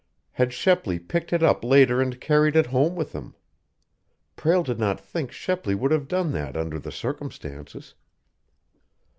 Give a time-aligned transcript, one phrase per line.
[0.31, 3.35] Had Shepley picked it up later and carried it home with him?
[4.35, 7.93] Prale did not think Shepley would have done that under the circumstances.